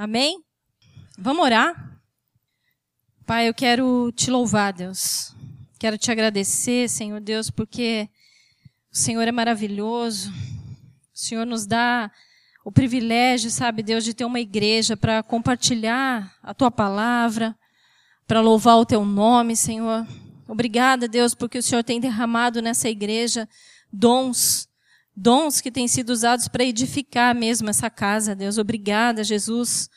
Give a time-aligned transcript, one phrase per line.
[0.00, 0.44] Amém?
[1.18, 2.00] Vamos orar?
[3.26, 5.34] Pai, eu quero te louvar, Deus.
[5.76, 8.08] Quero te agradecer, Senhor Deus, porque
[8.92, 10.30] o Senhor é maravilhoso.
[10.30, 12.12] O Senhor nos dá
[12.64, 17.58] o privilégio, sabe, Deus, de ter uma igreja para compartilhar a tua palavra,
[18.24, 20.06] para louvar o teu nome, Senhor.
[20.46, 23.48] Obrigada, Deus, porque o Senhor tem derramado nessa igreja
[23.92, 24.67] dons,
[25.18, 28.56] dons que têm sido usados para edificar mesmo essa casa, Deus.
[28.56, 29.90] Obrigada, Jesus.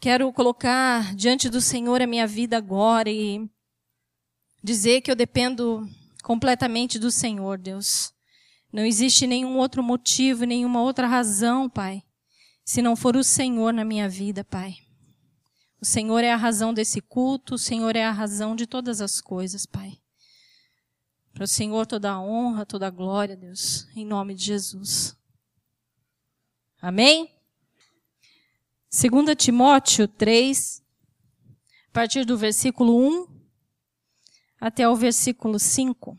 [0.00, 3.46] Quero colocar diante do Senhor a minha vida agora e
[4.64, 5.86] dizer que eu dependo
[6.22, 8.12] completamente do Senhor, Deus.
[8.72, 12.02] Não existe nenhum outro motivo, nenhuma outra razão, Pai,
[12.64, 14.74] se não for o Senhor na minha vida, Pai.
[15.80, 19.20] O Senhor é a razão desse culto, o Senhor é a razão de todas as
[19.20, 20.01] coisas, Pai.
[21.32, 25.16] Para o Senhor toda a honra, toda a glória, Deus, em nome de Jesus.
[26.80, 27.34] Amém?
[28.90, 30.82] 2 Timóteo 3,
[31.88, 33.42] a partir do versículo 1
[34.60, 36.18] até o versículo 5.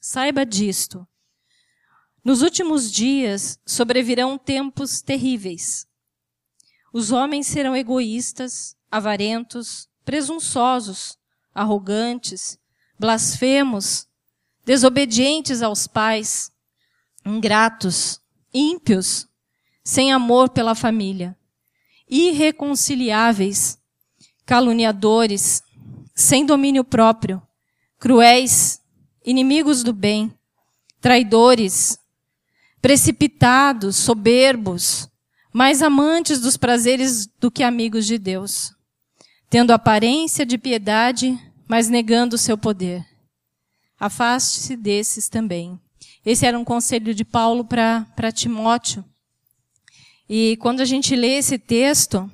[0.00, 1.06] Saiba disto.
[2.24, 5.88] Nos últimos dias sobrevirão tempos terríveis.
[6.92, 11.18] Os homens serão egoístas, avarentos, presunçosos,
[11.54, 12.58] arrogantes,
[12.98, 14.06] blasfemos,
[14.64, 16.52] desobedientes aos pais,
[17.24, 18.20] ingratos,
[18.52, 19.28] ímpios,
[19.82, 21.36] sem amor pela família,
[22.08, 23.78] irreconciliáveis,
[24.44, 25.62] caluniadores,
[26.14, 27.42] sem domínio próprio,
[27.98, 28.80] cruéis,
[29.24, 30.32] inimigos do bem,
[31.00, 31.98] traidores,
[32.80, 35.08] precipitados, soberbos,
[35.52, 38.74] mais amantes dos prazeres do que amigos de Deus,
[39.50, 41.36] tendo aparência de piedade,
[41.68, 43.04] mas negando o seu poder.
[43.98, 45.78] Afaste-se desses também.
[46.24, 49.04] Esse era um conselho de Paulo para Timóteo.
[50.28, 52.30] E quando a gente lê esse texto,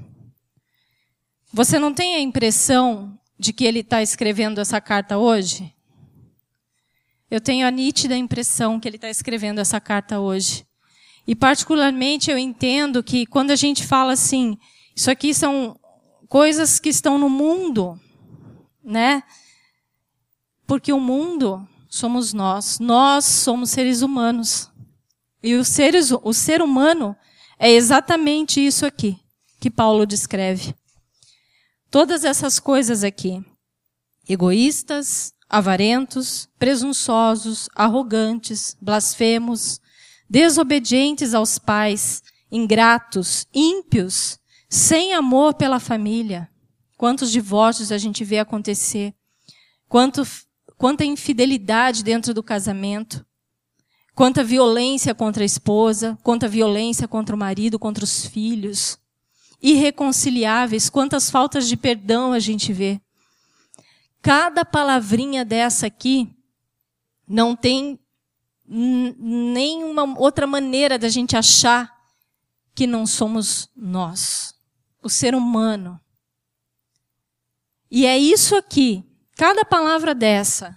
[1.50, 5.72] você não tem a impressão de que ele está escrevendo essa carta hoje?
[7.30, 10.66] Eu tenho a nítida impressão que ele está escrevendo essa carta hoje.
[11.26, 14.58] E particularmente eu entendo que quando a gente fala assim,
[14.94, 15.80] isso aqui são
[16.28, 18.00] coisas que estão no mundo,
[18.82, 19.22] né?
[20.66, 22.78] Porque o mundo somos nós.
[22.78, 24.70] Nós somos seres humanos.
[25.42, 27.16] E os seres, o ser humano
[27.58, 29.18] é exatamente isso aqui
[29.60, 30.74] que Paulo descreve.
[31.90, 33.44] Todas essas coisas aqui.
[34.28, 39.80] Egoístas, avarentos, presunçosos, arrogantes, blasfemos,
[40.28, 46.48] desobedientes aos pais, ingratos, ímpios, sem amor pela família.
[46.96, 49.14] Quantos divórcios a gente vê acontecer?
[49.88, 50.22] Quanto,
[50.76, 53.24] quanta infidelidade dentro do casamento?
[54.14, 58.98] Quanta violência contra a esposa, quanta violência contra o marido, contra os filhos.
[59.62, 63.00] Irreconciliáveis, quantas faltas de perdão a gente vê
[64.26, 66.34] cada palavrinha dessa aqui
[67.28, 67.96] não tem
[68.66, 71.96] nenhuma outra maneira da gente achar
[72.74, 74.52] que não somos nós,
[75.06, 76.00] o ser humano.
[77.90, 79.04] E é isso aqui,
[79.36, 80.76] cada palavra dessa,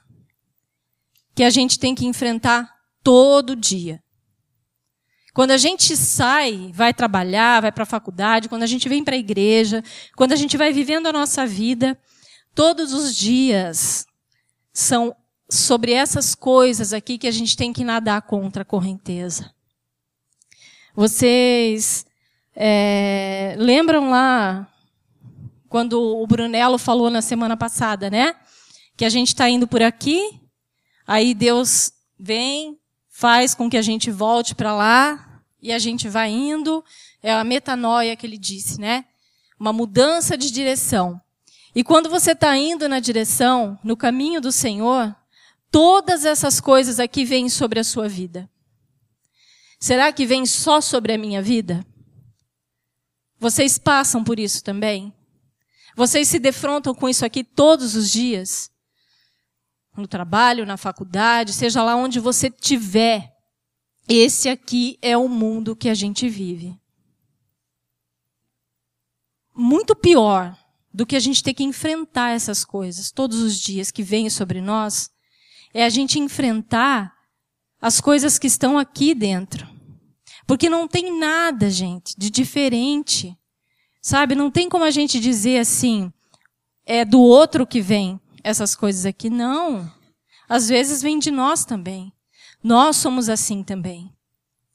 [1.36, 2.74] que a gente tem que enfrentar
[3.04, 4.02] todo dia.
[5.34, 9.16] Quando a gente sai, vai trabalhar, vai para a faculdade, quando a gente vem para
[9.16, 9.84] a igreja,
[10.16, 11.98] quando a gente vai vivendo a nossa vida,
[12.60, 14.06] Todos os dias
[14.74, 15.16] são
[15.50, 19.54] sobre essas coisas aqui que a gente tem que nadar contra a correnteza.
[20.94, 22.06] Vocês
[22.56, 24.68] é, lembram lá
[25.68, 28.36] quando o Brunello falou na semana passada, né?
[28.98, 30.42] Que a gente está indo por aqui,
[31.08, 32.78] aí Deus vem,
[33.08, 36.84] faz com que a gente volte para lá e a gente vai indo.
[37.22, 39.06] É a metanoia que ele disse, né?
[39.60, 41.22] Uma mudança de direção.
[41.76, 45.16] E quando você está indo na direção, no caminho do Senhor,
[45.72, 48.50] todas essas coisas aqui vêm sobre a sua vida.
[49.80, 51.86] Será que vem só sobre a minha vida?
[53.40, 55.14] Vocês passam por isso também?
[55.96, 58.70] Vocês se defrontam com isso aqui todos os dias?
[59.96, 63.32] No trabalho, na faculdade, seja lá onde você estiver.
[64.08, 66.78] Esse aqui é o mundo que a gente vive.
[69.56, 70.58] Muito pior
[70.94, 74.62] do que a gente ter que enfrentar essas coisas todos os dias que vêm sobre
[74.62, 75.10] nós,
[75.74, 77.14] é a gente enfrentar
[77.82, 79.79] as coisas que estão aqui dentro.
[80.50, 83.38] Porque não tem nada, gente, de diferente.
[84.02, 84.34] Sabe?
[84.34, 86.12] Não tem como a gente dizer assim,
[86.88, 89.30] é do outro que vem essas coisas aqui.
[89.30, 89.88] Não.
[90.50, 92.12] Às vezes vem de nós também.
[92.64, 94.12] Nós somos assim também.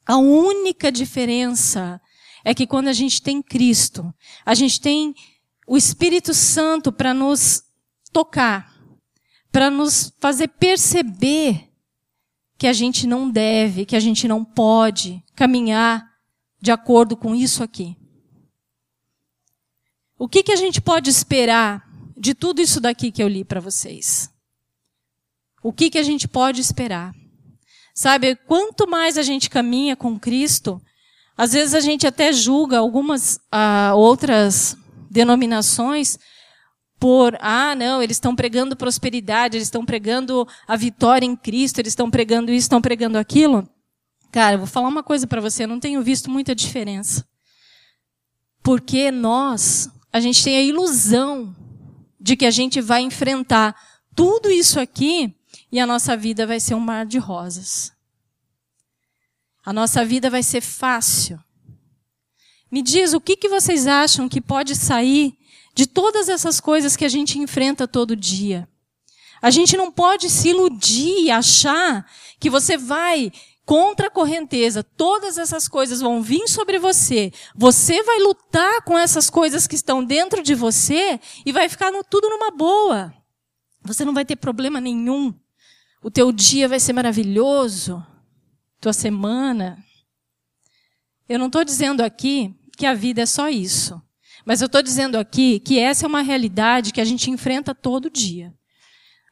[0.06, 2.00] A única diferença
[2.44, 4.15] é que quando a gente tem Cristo,
[4.47, 5.12] a gente tem
[5.67, 7.65] o Espírito Santo para nos
[8.12, 8.73] tocar,
[9.50, 11.74] para nos fazer perceber
[12.56, 16.09] que a gente não deve, que a gente não pode caminhar
[16.61, 17.97] de acordo com isso aqui.
[20.19, 21.85] O que, que a gente pode esperar
[22.17, 24.31] de tudo isso daqui que eu li para vocês?
[25.62, 27.12] O que, que a gente pode esperar?
[27.95, 30.81] Sabe, quanto mais a gente caminha com Cristo,
[31.37, 34.77] às vezes a gente até julga algumas ah, outras
[35.11, 36.19] denominações
[37.05, 41.91] por, ah, não, eles estão pregando prosperidade, eles estão pregando a vitória em Cristo, eles
[41.91, 43.69] estão pregando isso, estão pregando aquilo.
[44.33, 47.29] Cara, eu vou falar uma coisa para você, eu não tenho visto muita diferença.
[48.62, 51.55] Porque nós, a gente tem a ilusão
[52.19, 53.77] de que a gente vai enfrentar
[54.17, 55.37] tudo isso aqui
[55.71, 57.93] e a nossa vida vai ser um mar de rosas.
[59.62, 61.39] A nossa vida vai ser fácil.
[62.71, 65.37] Me diz o que, que vocês acham que pode sair
[65.75, 68.69] de todas essas coisas que a gente enfrenta todo dia.
[69.43, 73.31] A gente não pode se iludir e achar que você vai
[73.67, 77.32] contra a correnteza, todas essas coisas vão vir sobre você.
[77.55, 82.05] Você vai lutar com essas coisas que estão dentro de você e vai ficar no,
[82.05, 83.12] tudo numa boa.
[83.82, 85.35] Você não vai ter problema nenhum.
[86.03, 88.05] O teu dia vai ser maravilhoso.
[88.81, 89.82] Tua semana.
[91.27, 94.00] Eu não estou dizendo aqui que a vida é só isso.
[94.44, 98.11] Mas eu estou dizendo aqui que essa é uma realidade que a gente enfrenta todo
[98.11, 98.52] dia.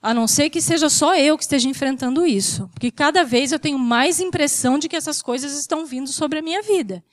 [0.01, 2.69] A não ser que seja só eu que esteja enfrentando isso.
[2.73, 6.43] Porque cada vez eu tenho mais impressão de que essas coisas estão vindo sobre a
[6.43, 7.05] minha vida.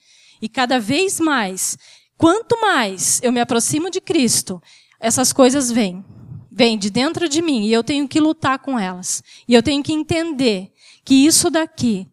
[0.42, 1.76] E cada vez mais,
[2.16, 4.60] quanto mais eu me aproximo de Cristo,
[4.98, 6.04] essas coisas vêm.
[6.50, 9.22] Vêm de dentro de mim e eu tenho que lutar com elas.
[9.46, 10.72] E eu tenho que entender
[11.04, 12.08] que isso daqui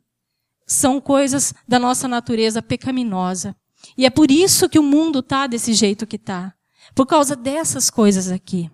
[0.68, 3.56] são coisas da nossa natureza pecaminosa.
[3.95, 6.54] E é por isso que o mundo está desse jeito que está.
[6.95, 8.72] Por causa dessas coisas aqui.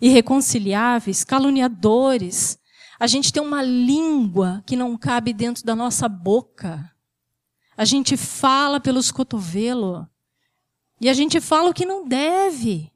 [0.00, 2.58] Irreconciliáveis, caluniadores.
[2.98, 6.90] A gente tem uma língua que não cabe dentro da nossa boca.
[7.76, 10.06] A gente fala pelos cotovelos.
[11.00, 12.90] E a gente fala o que não deve.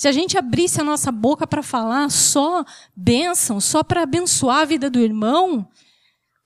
[0.00, 2.64] Se a gente abrisse a nossa boca para falar só
[2.96, 5.68] bênção, só para abençoar a vida do irmão,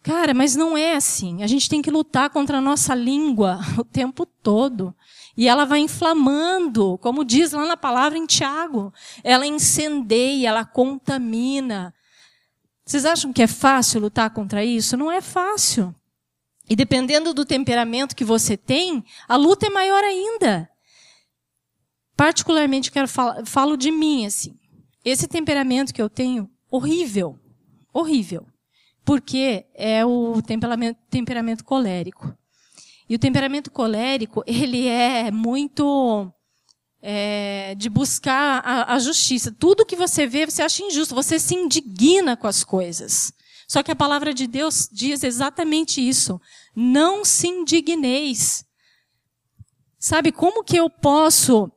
[0.04, 1.42] Cara, mas não é assim.
[1.42, 4.94] A gente tem que lutar contra a nossa língua o tempo todo.
[5.34, 8.92] E ela vai inflamando, como diz lá na palavra em Tiago.
[9.24, 11.94] Ela incendeia, ela contamina.
[12.84, 14.94] Vocês acham que é fácil lutar contra isso?
[14.94, 15.94] Não é fácil.
[16.68, 20.68] E dependendo do temperamento que você tem, a luta é maior ainda.
[22.14, 24.54] Particularmente, quero falar, falo de mim assim.
[25.02, 27.38] Esse temperamento que eu tenho, horrível,
[27.90, 28.46] horrível
[29.04, 32.36] porque é o temperamento, temperamento colérico.
[33.08, 36.32] E o temperamento colérico, ele é muito
[37.02, 39.52] é, de buscar a, a, justiça.
[39.52, 43.32] Tudo que você vê, você acha injusto, você se indigna com as coisas.
[43.68, 46.40] Só que a palavra de Deus diz exatamente isso.
[46.74, 48.64] Não se indigneis.
[49.98, 51.70] Sabe como que eu posso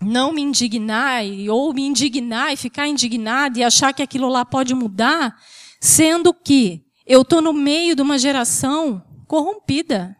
[0.00, 4.74] não me indignar ou me indignar e ficar indignado e achar que aquilo lá pode
[4.74, 5.36] mudar?
[5.80, 10.16] Sendo que eu estou no meio de uma geração corrompida.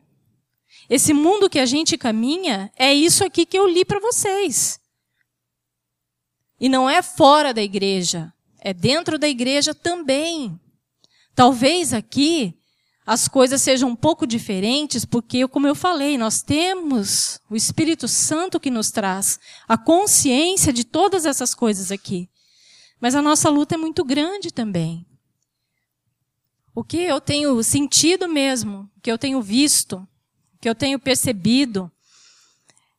[0.88, 4.81] Esse mundo que a gente caminha é isso aqui que eu li para vocês.
[6.58, 10.58] E não é fora da igreja, é dentro da igreja também.
[11.34, 12.55] Talvez aqui
[13.06, 18.60] as coisas sejam um pouco diferentes, porque, como eu falei, nós temos o Espírito Santo
[18.60, 22.29] que nos traz a consciência de todas essas coisas aqui.
[23.00, 25.06] Mas a nossa luta é muito grande também.
[26.81, 30.08] O que eu tenho sentido mesmo, que eu tenho visto,
[30.58, 31.93] que eu tenho percebido,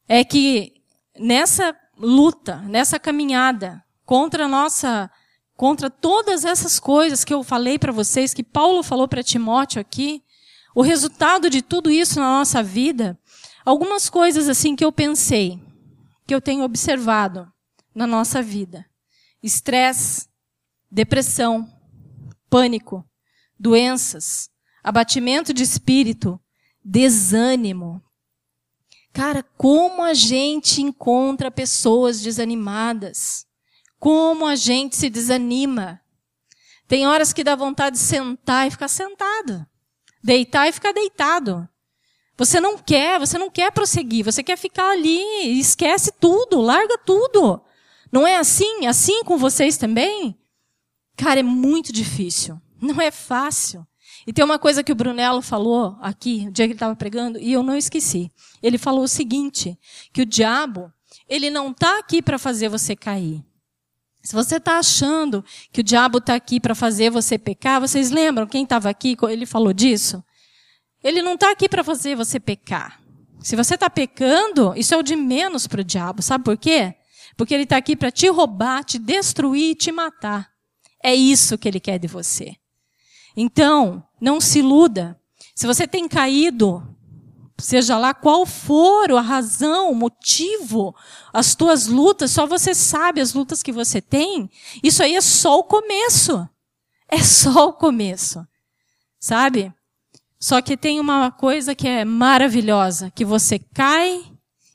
[0.08, 0.84] é que
[1.18, 5.10] nessa luta, nessa caminhada contra nossa,
[5.58, 10.22] contra todas essas coisas que eu falei para vocês, que Paulo falou para Timóteo aqui,
[10.76, 13.20] o resultado de tudo isso na nossa vida,
[13.66, 15.60] algumas coisas assim que eu pensei,
[16.28, 17.52] que eu tenho observado
[17.96, 18.86] na nossa vida:
[19.42, 20.28] estresse,
[20.92, 21.68] depressão,
[22.48, 23.04] pânico,
[23.62, 24.50] doenças,
[24.84, 26.40] abatimento de espírito,
[26.84, 28.02] desânimo.
[29.14, 33.46] Cara, como a gente encontra pessoas desanimadas?
[34.00, 36.02] Como a gente se desanima?
[36.88, 39.66] Tem horas que dá vontade de sentar e ficar sentado,
[40.24, 41.70] deitar e ficar deitado.
[42.38, 47.62] Você não quer, você não quer prosseguir, você quer ficar ali, esquece tudo, larga tudo.
[48.12, 48.88] Não é assim?
[48.88, 50.36] Assim com vocês também?
[51.16, 52.60] Cara, é muito difícil.
[52.82, 53.86] Não é fácil.
[54.26, 57.40] E tem uma coisa que o Brunello falou aqui, o dia que ele estava pregando,
[57.40, 58.32] e eu não esqueci.
[58.62, 59.78] Ele falou o seguinte,
[60.12, 60.92] que o diabo,
[61.28, 63.44] ele não está aqui para fazer você cair.
[64.24, 68.46] Se você está achando que o diabo está aqui para fazer você pecar, vocês lembram
[68.46, 69.18] quem estava aqui?
[69.30, 70.24] Ele falou disso.
[71.04, 73.02] Ele não está aqui para fazer você pecar.
[73.40, 76.22] Se você está pecando, isso é o de menos para o diabo.
[76.22, 76.94] Sabe por quê?
[77.36, 80.52] Porque ele está aqui para te roubar, te destruir te matar.
[81.04, 82.56] É isso que ele quer de você.
[83.36, 85.20] Então, não se iluda.
[85.56, 86.84] Se você tem caído,
[87.58, 90.96] seja lá qual for a razão, o motivo,
[91.32, 94.50] as tuas lutas, só você sabe as lutas que você tem,
[94.84, 96.48] isso aí é só o começo.
[97.08, 98.46] É só o começo.
[99.20, 99.74] Sabe?
[100.40, 104.24] Só que tem uma coisa que é maravilhosa, que você cai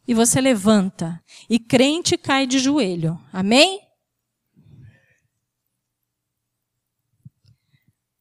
[0.07, 1.21] e você levanta.
[1.51, 3.19] E crente cai de joelho.
[3.33, 3.81] Amém?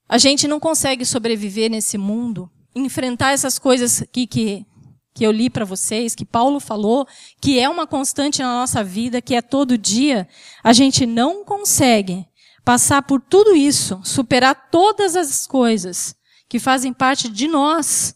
[0.08, 4.66] A gente não consegue sobreviver nesse mundo, enfrentar essas coisas que, que,
[5.14, 7.08] que eu li para vocês, que Paulo falou,
[7.42, 10.28] que é uma constante na nossa vida, que é todo dia.
[10.64, 12.26] A gente não consegue
[12.64, 16.16] passar por tudo isso, superar todas as coisas
[16.48, 18.16] que fazem parte de nós,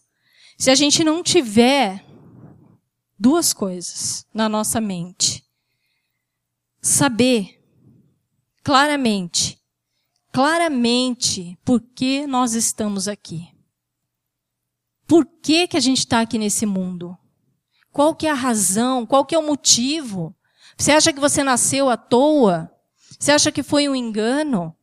[0.56, 2.04] se a gente não tiver
[3.18, 5.44] duas coisas na nossa mente.
[6.80, 7.60] Saber
[8.62, 9.59] claramente
[10.32, 13.48] claramente por que nós estamos aqui.
[15.06, 17.16] Por que, que a gente está aqui nesse mundo?
[17.92, 19.04] Qual que é a razão?
[19.04, 20.34] Qual que é o motivo?
[20.78, 22.70] Você acha que você nasceu à toa?
[23.18, 24.74] Você acha que foi um engano?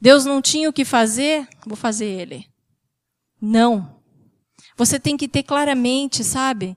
[0.00, 1.48] Deus não tinha o que fazer?
[1.66, 2.46] Vou fazer ele.
[3.40, 4.02] Não.
[4.76, 6.76] Você tem que ter claramente, sabe?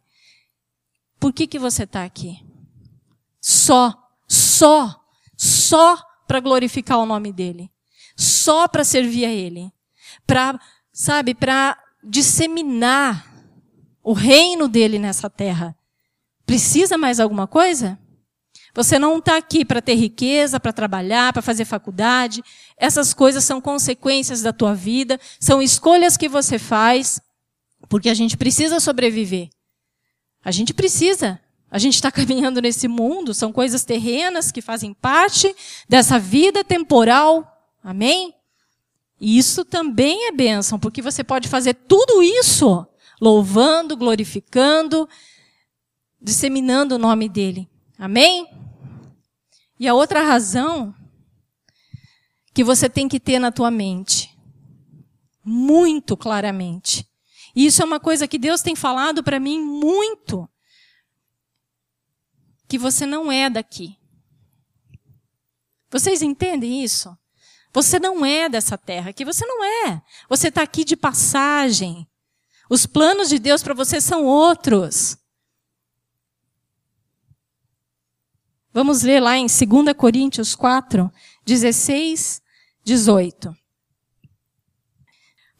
[1.20, 2.38] Por que, que você está aqui?
[3.42, 3.94] Só,
[4.28, 5.04] só,
[5.36, 7.70] só para glorificar o nome dele
[8.16, 9.72] só para servir a Ele,
[10.26, 10.60] para,
[10.92, 13.34] sabe, para disseminar
[14.04, 15.76] o reino dele nessa terra.
[16.46, 17.98] Precisa mais alguma coisa?
[18.76, 22.44] Você não está aqui para ter riqueza, para trabalhar, para fazer faculdade.
[22.78, 27.22] Essas coisas são consequências da tua vida, são escolhas que você faz,
[27.88, 29.50] porque a gente precisa sobreviver.
[30.44, 31.40] A gente precisa.
[31.72, 35.56] A gente está caminhando nesse mundo, são coisas terrenas que fazem parte
[35.88, 37.55] dessa vida temporal
[37.86, 38.34] Amém?
[39.22, 42.84] Isso também é bênção, porque você pode fazer tudo isso
[43.22, 45.08] louvando, glorificando,
[46.20, 47.70] disseminando o nome dele.
[47.96, 48.50] Amém?
[49.80, 50.96] E a outra razão
[52.56, 54.36] que você tem que ter na tua mente,
[55.44, 57.08] muito claramente.
[57.56, 60.50] E isso é uma coisa que Deus tem falado para mim muito.
[62.68, 63.96] Que você não é daqui.
[65.92, 67.16] Vocês entendem isso?
[67.76, 70.02] Você não é dessa terra aqui, você não é.
[70.30, 72.08] Você está aqui de passagem.
[72.70, 75.18] Os planos de Deus para você são outros.
[78.74, 81.12] Vamos ler lá em 2 Coríntios 4,
[81.46, 82.42] 16,
[82.86, 83.54] 18.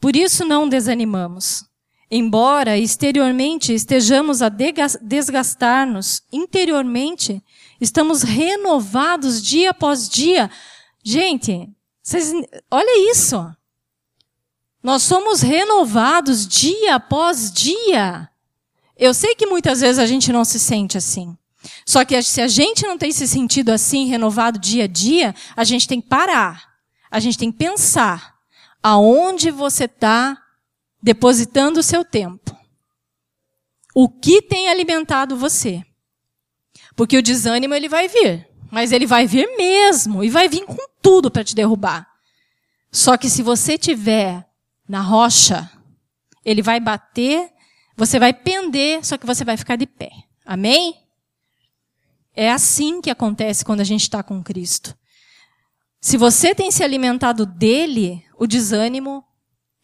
[0.00, 1.66] Por isso não desanimamos.
[2.10, 7.44] Embora exteriormente estejamos a desgastar-nos, interiormente
[7.78, 10.50] estamos renovados dia após dia.
[11.04, 11.75] Gente,
[12.06, 12.32] vocês,
[12.70, 13.52] olha isso.
[14.80, 18.30] Nós somos renovados dia após dia.
[18.96, 21.36] Eu sei que muitas vezes a gente não se sente assim.
[21.84, 25.64] Só que se a gente não tem se sentido assim, renovado dia a dia, a
[25.64, 26.76] gente tem que parar.
[27.10, 28.36] A gente tem que pensar
[28.80, 30.40] aonde você está
[31.02, 32.56] depositando o seu tempo.
[33.92, 35.84] O que tem alimentado você?
[36.94, 38.48] Porque o desânimo ele vai vir.
[38.76, 42.06] Mas ele vai vir mesmo e vai vir com tudo para te derrubar.
[42.92, 44.46] Só que se você tiver
[44.86, 45.72] na rocha,
[46.44, 47.50] ele vai bater,
[47.96, 50.10] você vai pender, só que você vai ficar de pé.
[50.44, 50.94] Amém?
[52.34, 54.94] É assim que acontece quando a gente está com Cristo.
[55.98, 59.24] Se você tem se alimentado dele, o desânimo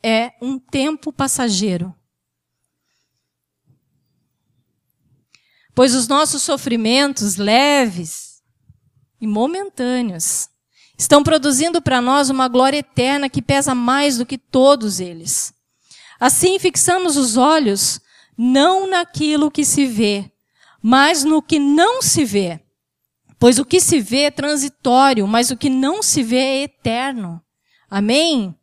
[0.03, 1.97] é um tempo passageiro.
[5.75, 8.32] Pois os nossos sofrimentos leves
[9.23, 10.49] e momentâneos
[10.99, 15.55] estão produzindo para nós uma glória eterna que pesa mais do que todos eles.
[16.19, 18.01] Assim fixamos os olhos
[18.37, 20.29] não naquilo que se vê,
[20.83, 22.61] mas no que não se vê.
[23.39, 27.41] Pois o que se vê é transitório, mas o que não se vê é eterno.
[27.89, 28.55] Amém?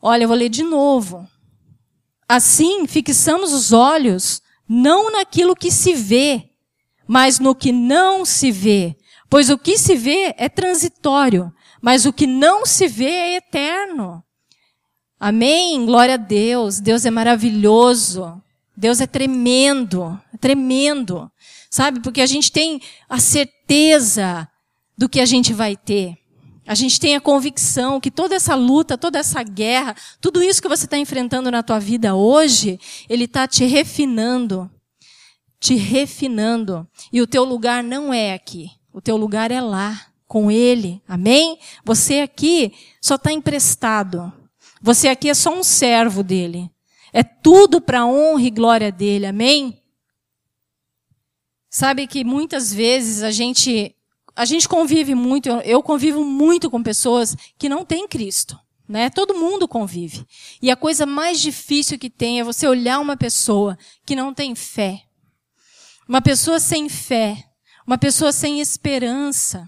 [0.00, 1.26] Olha, eu vou ler de novo.
[2.28, 6.51] Assim fixamos os olhos não naquilo que se vê,
[7.12, 8.96] mas no que não se vê.
[9.28, 14.24] Pois o que se vê é transitório, mas o que não se vê é eterno.
[15.20, 15.84] Amém?
[15.84, 16.80] Glória a Deus.
[16.80, 18.42] Deus é maravilhoso.
[18.74, 21.30] Deus é tremendo, é tremendo.
[21.70, 22.00] Sabe?
[22.00, 24.48] Porque a gente tem a certeza
[24.96, 26.16] do que a gente vai ter.
[26.66, 30.68] A gente tem a convicção que toda essa luta, toda essa guerra, tudo isso que
[30.68, 34.70] você está enfrentando na tua vida hoje, ele está te refinando,
[35.62, 36.86] te refinando.
[37.12, 38.68] E o teu lugar não é aqui.
[38.92, 41.00] O teu lugar é lá, com ele.
[41.06, 41.56] Amém?
[41.84, 44.32] Você aqui só está emprestado.
[44.82, 46.68] Você aqui é só um servo dele.
[47.12, 49.24] É tudo para honra e glória dele.
[49.24, 49.80] Amém?
[51.70, 53.94] Sabe que muitas vezes a gente
[54.34, 58.58] a gente convive muito, eu convivo muito com pessoas que não têm Cristo.
[58.88, 59.10] Né?
[59.10, 60.26] Todo mundo convive.
[60.60, 64.54] E a coisa mais difícil que tem é você olhar uma pessoa que não tem
[64.54, 65.02] fé.
[66.12, 67.42] Uma pessoa sem fé.
[67.86, 69.66] Uma pessoa sem esperança.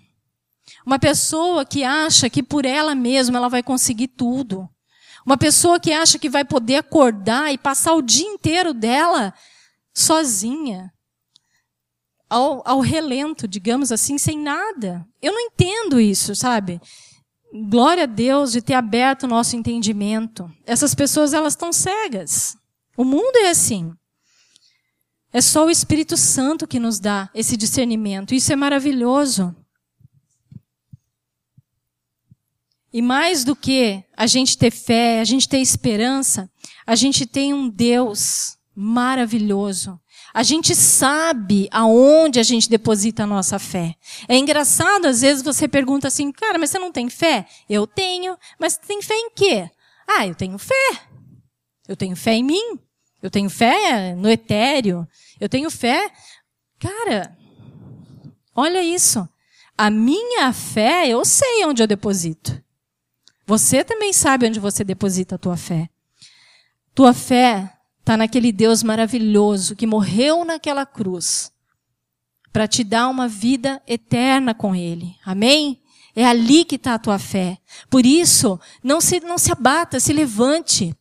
[0.85, 4.69] Uma pessoa que acha que por ela mesma ela vai conseguir tudo.
[5.25, 9.33] Uma pessoa que acha que vai poder acordar e passar o dia inteiro dela
[9.95, 10.93] sozinha
[12.29, 15.03] ao, ao relento, digamos assim, sem nada.
[15.23, 16.79] Eu não entendo isso, sabe?
[17.71, 20.53] Glória a Deus de ter aberto o nosso entendimento.
[20.67, 22.55] Essas pessoas, elas estão cegas.
[22.99, 23.95] O mundo é assim.
[25.35, 28.35] É só o Espírito Santo que nos dá esse discernimento.
[28.35, 29.55] Isso é maravilhoso.
[32.91, 36.51] E mais do que a gente ter fé, a gente ter esperança,
[36.87, 40.01] a gente tem um Deus maravilhoso
[40.35, 43.95] a gente sabe aonde a gente deposita a nossa fé.
[44.27, 47.47] É engraçado, às vezes você pergunta assim, cara, mas você não tem fé?
[47.71, 49.71] Eu tenho, mas tem fé em quê?
[50.09, 50.75] Ah, eu tenho fé.
[51.87, 52.81] Eu tenho fé em mim.
[53.23, 55.07] Eu tenho fé no etéreo.
[55.41, 56.11] Eu tenho fé.
[56.79, 57.37] Cara,
[58.55, 59.29] olha isso.
[59.77, 62.63] A minha fé, eu sei onde eu deposito.
[63.47, 65.89] Você também sabe onde você deposita a tua fé.
[66.95, 71.53] Tua fé está naquele Deus maravilhoso que morreu naquela cruz
[72.53, 75.17] para te dar uma vida eterna com Ele.
[75.25, 75.83] Amém?
[76.15, 77.59] É ali que está a tua fé.
[77.91, 80.95] Por isso, não se, não se abata, se levante.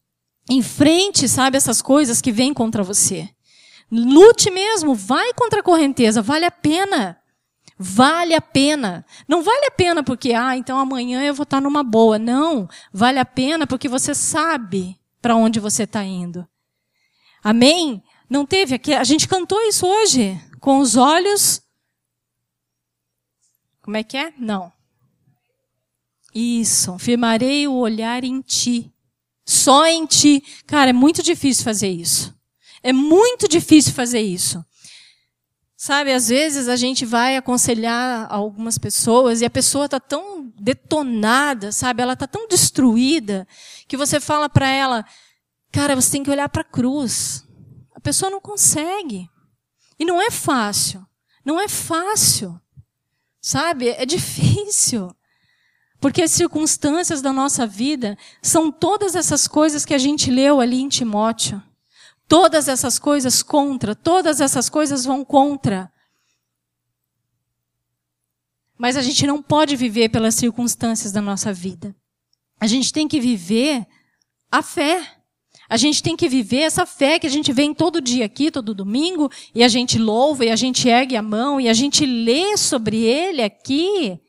[0.49, 3.29] Enfrente, sabe, essas coisas que vêm contra você.
[3.91, 7.19] Lute mesmo, vai contra a correnteza, vale a pena.
[7.77, 9.05] Vale a pena.
[9.27, 12.17] Não vale a pena porque, ah, então amanhã eu vou estar numa boa.
[12.19, 12.67] Não.
[12.91, 16.47] Vale a pena porque você sabe para onde você está indo.
[17.43, 18.01] Amém?
[18.29, 18.93] Não teve aqui?
[18.93, 20.39] A gente cantou isso hoje.
[20.59, 21.61] Com os olhos.
[23.81, 24.33] Como é que é?
[24.37, 24.71] Não.
[26.33, 26.97] Isso.
[26.97, 28.93] Firmarei o olhar em ti.
[29.45, 30.41] Só em ti.
[30.65, 32.33] Cara, é muito difícil fazer isso.
[32.83, 34.63] É muito difícil fazer isso.
[35.75, 41.71] Sabe, às vezes a gente vai aconselhar algumas pessoas e a pessoa está tão detonada,
[41.71, 42.01] sabe?
[42.01, 43.47] Ela está tão destruída
[43.87, 45.05] que você fala para ela:
[45.71, 47.45] Cara, você tem que olhar para a cruz.
[47.95, 49.29] A pessoa não consegue.
[49.99, 51.05] E não é fácil.
[51.43, 52.59] Não é fácil.
[53.41, 53.89] Sabe?
[53.89, 55.13] É difícil.
[55.99, 60.79] Porque as circunstâncias da nossa vida são todas essas coisas que a gente leu ali
[60.81, 61.61] em Timóteo.
[62.27, 65.91] Todas essas coisas contra, todas essas coisas vão contra.
[68.77, 71.95] Mas a gente não pode viver pelas circunstâncias da nossa vida.
[72.59, 73.85] A gente tem que viver
[74.51, 75.17] a fé.
[75.69, 78.75] A gente tem que viver essa fé que a gente vem todo dia aqui, todo
[78.75, 82.57] domingo, e a gente louva, e a gente ergue a mão, e a gente lê
[82.57, 84.19] sobre ele aqui.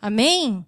[0.00, 0.64] Amém?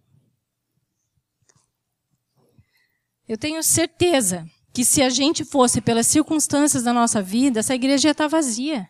[3.26, 8.08] Eu tenho certeza que se a gente fosse pelas circunstâncias da nossa vida, essa igreja
[8.08, 8.88] ia estar vazia.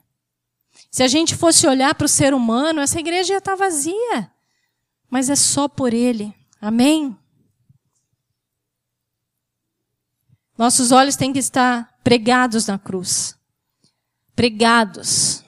[0.90, 4.31] Se a gente fosse olhar para o ser humano, essa igreja ia estar vazia.
[5.11, 6.35] Mas é só por ele.
[6.61, 7.16] Amém?
[10.57, 13.37] Nossos olhos têm que estar pregados na cruz.
[14.37, 15.45] Pregados.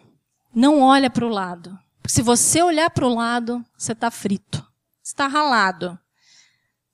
[0.53, 1.79] Não olha para o lado.
[2.07, 4.67] Se você olhar para o lado, você está frito.
[5.03, 5.99] Está ralado.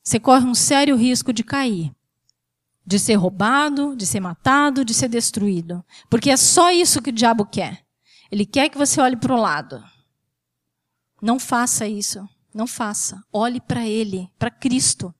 [0.03, 1.94] Você corre um sério risco de cair.
[2.84, 5.84] De ser roubado, de ser matado, de ser destruído.
[6.08, 7.84] Porque é só isso que o diabo quer.
[8.30, 9.82] Ele quer que você olhe para o lado.
[11.20, 12.26] Não faça isso.
[12.54, 13.22] Não faça.
[13.32, 15.14] Olhe para Ele, para Cristo.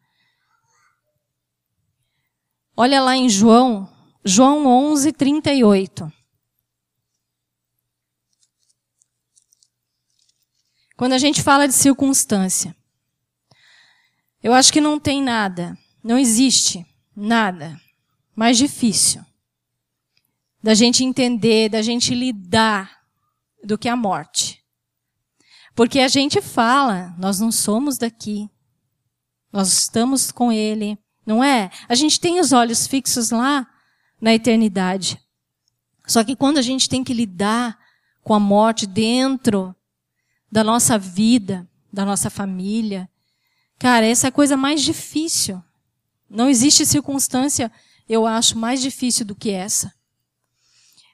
[2.77, 3.93] Olha lá em João,
[4.25, 6.11] João 11, 38.
[10.97, 12.77] Quando a gente fala de circunstância,
[14.43, 17.81] eu acho que não tem nada, não existe nada
[18.35, 19.25] mais difícil
[20.63, 23.01] da gente entender, da gente lidar
[23.65, 24.63] do que a morte.
[25.75, 28.49] Porque a gente fala, nós não somos daqui.
[29.53, 31.71] Nós estamos com Ele, não é?
[31.89, 33.67] A gente tem os olhos fixos lá
[34.21, 35.19] na eternidade.
[36.07, 37.79] Só que quando a gente tem que lidar
[38.23, 39.75] com a morte dentro
[40.51, 43.09] da nossa vida, da nossa família,
[43.79, 45.63] cara, essa é a coisa mais difícil.
[46.31, 47.73] Não existe circunstância,
[48.09, 49.93] eu acho, mais difícil do que essa.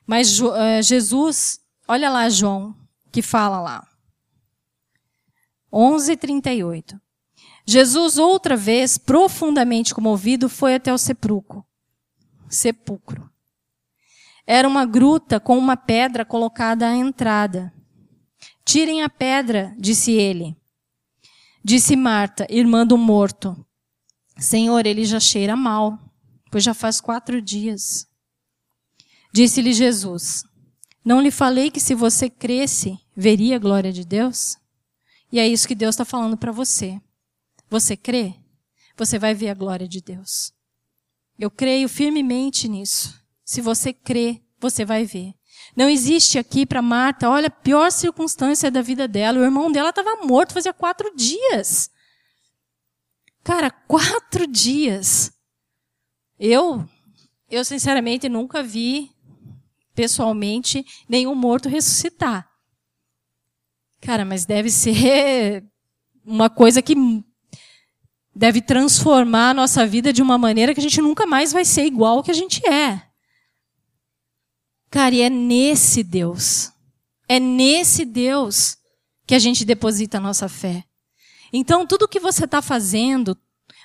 [0.07, 0.53] Mas uh,
[0.83, 2.77] Jesus, olha lá João,
[3.11, 3.89] que fala lá.
[5.73, 7.01] 11:38.
[7.67, 11.65] Jesus outra vez, profundamente comovido, foi até o sepulcro.
[12.49, 13.29] Sepulcro.
[14.47, 17.73] Era uma gruta com uma pedra colocada à entrada.
[18.65, 20.57] Tirem a pedra, disse ele.
[21.65, 23.66] Disse Marta, irmã do morto.
[24.39, 25.99] Senhor, ele já cheira mal,
[26.51, 28.07] pois já faz quatro dias.
[29.33, 30.45] Disse-lhe Jesus:
[31.05, 34.57] Não lhe falei que se você cresce, veria a glória de Deus?
[35.33, 37.01] E é isso que Deus está falando para você.
[37.69, 38.35] Você crê?
[38.97, 40.53] Você vai ver a glória de Deus.
[41.39, 43.21] Eu creio firmemente nisso.
[43.45, 45.35] Se você crê, você vai ver.
[45.77, 49.39] Não existe aqui para Marta, olha, a pior circunstância da vida dela.
[49.39, 51.91] O irmão dela estava morto fazia quatro dias.
[53.47, 55.31] Cara, quatro dias.
[56.37, 56.85] Eu,
[57.49, 59.13] eu sinceramente nunca vi
[59.95, 62.51] pessoalmente nenhum morto ressuscitar.
[64.01, 65.65] Cara, mas deve ser
[66.25, 66.97] uma coisa que
[68.35, 71.85] deve transformar a nossa vida de uma maneira que a gente nunca mais vai ser
[71.85, 73.01] igual ao que a gente é.
[74.91, 76.73] Cara, e é nesse Deus,
[77.29, 78.77] é nesse Deus
[79.25, 80.85] que a gente deposita a nossa fé.
[81.53, 83.37] Então, tudo que você está fazendo,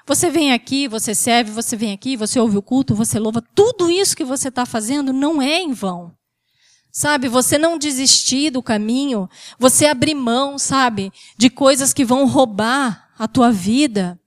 [0.06, 3.90] você vem aqui, você serve, você vem aqui, você ouve o culto, você louva, tudo
[3.90, 6.14] isso que você está fazendo não é em vão.
[6.92, 13.10] Sabe, você não desistir do caminho, você abrir mão, sabe, de coisas que vão roubar
[13.18, 14.20] a tua vida.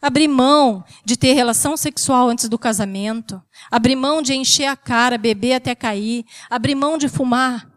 [0.00, 3.42] Abrir mão de ter relação sexual antes do casamento.
[3.70, 6.24] Abrir mão de encher a cara, beber até cair.
[6.48, 7.68] Abrir mão de fumar.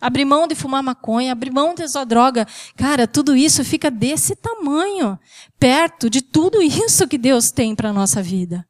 [0.00, 1.32] Abrir mão de fumar maconha.
[1.32, 2.46] Abrir mão de usar droga.
[2.76, 5.18] Cara, tudo isso fica desse tamanho.
[5.58, 8.66] Perto de tudo isso que Deus tem para a nossa vida.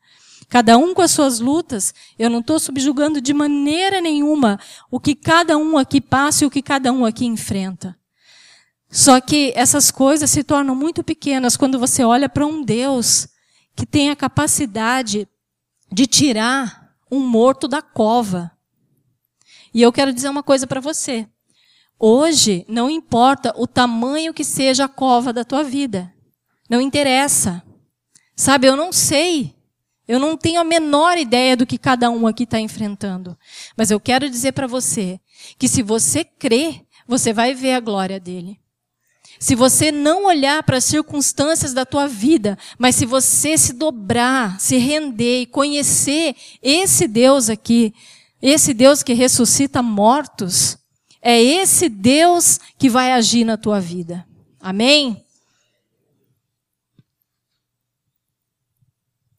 [0.48, 1.94] Cada um com as suas lutas.
[2.18, 4.58] Eu não estou subjugando de maneira nenhuma
[4.90, 7.96] o que cada um aqui passa e o que cada um aqui enfrenta.
[8.90, 13.28] Só que essas coisas se tornam muito pequenas quando você olha para um Deus
[13.76, 15.28] que tem a capacidade
[15.92, 18.50] de tirar um morto da cova.
[19.72, 21.26] E eu quero dizer uma coisa para você.
[21.98, 26.12] Hoje, não importa o tamanho que seja a cova da tua vida.
[26.68, 27.62] Não interessa.
[28.34, 29.54] Sabe, eu não sei.
[30.08, 33.38] Eu não tenho a menor ideia do que cada um aqui está enfrentando.
[33.76, 35.20] Mas eu quero dizer para você
[35.58, 38.58] que se você crê, você vai ver a glória dele.
[39.38, 44.60] Se você não olhar para as circunstâncias da tua vida, mas se você se dobrar,
[44.60, 47.94] se render e conhecer esse Deus aqui,
[48.40, 50.78] esse Deus que ressuscita mortos,
[51.20, 54.26] é esse Deus que vai agir na tua vida.
[54.58, 55.24] Amém?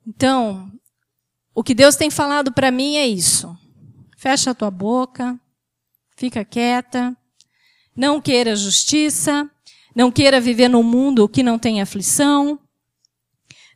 [0.06, 0.72] Então,
[1.54, 3.58] o que Deus tem falado para mim é isso.
[4.18, 5.40] Fecha a tua boca,
[6.16, 7.16] fica quieta,
[7.96, 9.50] não queira justiça,
[9.96, 12.60] não queira viver num mundo que não tem aflição.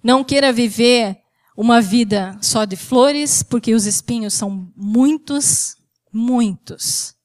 [0.04, 1.18] Não queira viver
[1.56, 5.78] uma vida só de flores, porque os espinhos são muitos,
[6.12, 7.16] muitos.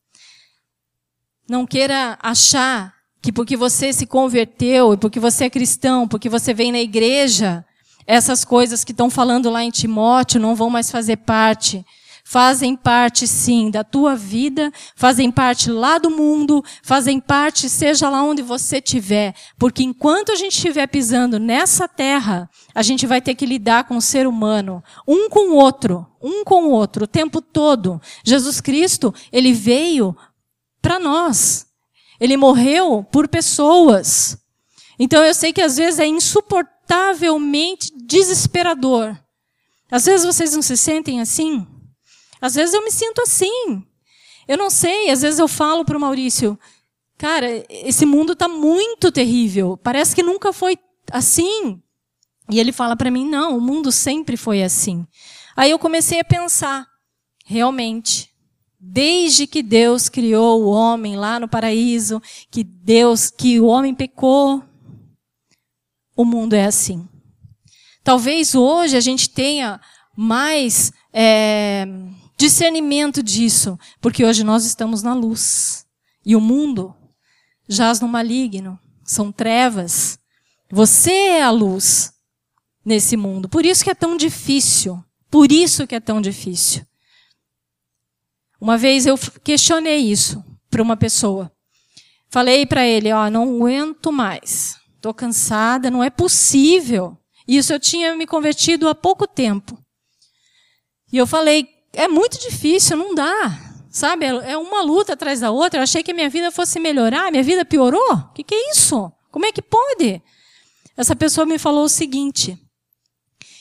[1.48, 6.54] Não queira achar que porque você se converteu, e porque você é cristão, porque você
[6.54, 7.64] vem na igreja,
[8.06, 11.84] essas coisas que estão falando lá em Timóteo não vão mais fazer parte
[12.30, 18.22] fazem parte sim da tua vida, fazem parte lá do mundo, fazem parte seja lá
[18.22, 23.34] onde você estiver, porque enquanto a gente estiver pisando nessa terra, a gente vai ter
[23.34, 27.08] que lidar com o ser humano, um com o outro, um com o outro, o
[27.08, 28.00] tempo todo.
[28.24, 30.16] Jesus Cristo, ele veio
[30.80, 31.66] para nós.
[32.20, 34.38] Ele morreu por pessoas.
[35.00, 39.18] Então eu sei que às vezes é insuportavelmente desesperador.
[39.90, 41.66] Às vezes vocês não se sentem assim?
[42.40, 43.84] Às vezes eu me sinto assim.
[44.48, 46.58] Eu não sei, às vezes eu falo para o Maurício,
[47.16, 49.76] cara, esse mundo está muito terrível.
[49.76, 50.78] Parece que nunca foi
[51.12, 51.80] assim.
[52.50, 55.06] E ele fala para mim, não, o mundo sempre foi assim.
[55.56, 56.86] Aí eu comecei a pensar,
[57.44, 58.30] realmente,
[58.78, 64.64] desde que Deus criou o homem lá no paraíso, que Deus, que o homem pecou,
[66.16, 67.08] o mundo é assim.
[68.02, 69.80] Talvez hoje a gente tenha
[70.16, 71.86] mais é,
[72.40, 75.86] discernimento disso, porque hoje nós estamos na luz
[76.24, 76.94] e o mundo
[77.68, 80.18] jaz no maligno, são trevas.
[80.70, 82.12] Você é a luz,
[82.84, 83.48] nesse mundo.
[83.48, 85.04] Por isso que é tão difícil.
[85.30, 86.84] Por isso que é tão difícil.
[88.60, 91.52] Uma vez eu questionei isso para uma pessoa.
[92.30, 94.78] Falei para ele, ó, não aguento mais.
[95.00, 97.18] Tô cansada, não é possível.
[97.46, 99.78] Isso eu tinha me convertido há pouco tempo.
[101.12, 103.70] E eu falei, é muito difícil, não dá.
[103.90, 105.80] Sabe, é uma luta atrás da outra.
[105.80, 108.12] Eu achei que minha vida fosse melhorar, minha vida piorou.
[108.12, 109.12] O que, que é isso?
[109.30, 110.22] Como é que pode?
[110.96, 112.56] Essa pessoa me falou o seguinte: